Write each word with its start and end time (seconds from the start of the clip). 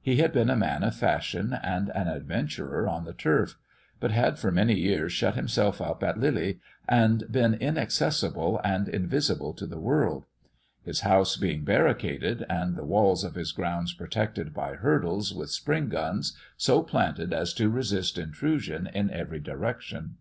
He 0.00 0.16
had 0.16 0.32
been 0.32 0.48
a 0.48 0.56
man 0.56 0.82
of 0.82 0.94
fashion, 0.96 1.52
and 1.62 1.90
an 1.90 2.08
adventurer 2.08 2.88
on 2.88 3.04
the 3.04 3.12
turf; 3.12 3.58
but 4.00 4.10
had 4.10 4.38
for 4.38 4.50
many 4.50 4.74
years 4.74 5.12
shut 5.12 5.34
himself 5.34 5.82
up 5.82 6.02
at 6.02 6.16
Lilley, 6.18 6.60
and 6.88 7.30
been 7.30 7.52
inaccessible 7.52 8.58
and 8.64 8.88
invisible 8.88 9.52
to 9.52 9.66
the 9.66 9.78
world; 9.78 10.24
his 10.82 11.00
house 11.00 11.36
being 11.36 11.62
barricaded, 11.64 12.46
and 12.48 12.74
the 12.74 12.84
walls 12.86 13.22
of 13.22 13.34
his 13.34 13.52
grounds 13.52 13.92
protected 13.92 14.54
by 14.54 14.76
hurdles, 14.76 15.34
with 15.34 15.50
spring 15.50 15.90
guns, 15.90 16.32
so 16.56 16.82
planted 16.82 17.34
as 17.34 17.52
to 17.52 17.68
resist 17.68 18.16
intrusion 18.16 18.86
in 18.94 19.10
every 19.10 19.40
direction. 19.40 20.16